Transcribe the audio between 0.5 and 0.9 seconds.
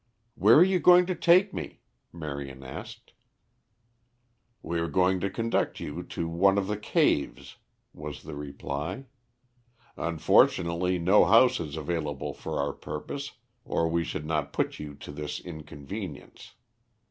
are you